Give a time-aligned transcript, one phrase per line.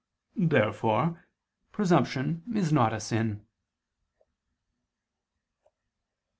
[0.35, 1.23] Therefore
[1.71, 3.45] presumption is not a sin.